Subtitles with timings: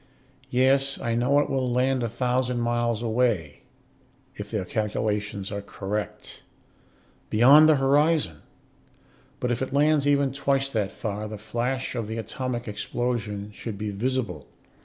[0.49, 3.61] Yes, I know, it will land a thousand miles away,
[4.33, 6.41] if their calculations are correct.
[7.29, 8.37] Beyond the horizon.
[9.39, 13.77] But if it lands even twice that far the flash of the atomic explosion should
[13.77, 14.47] be visible.